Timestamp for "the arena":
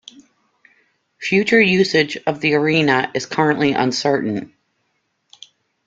2.41-3.11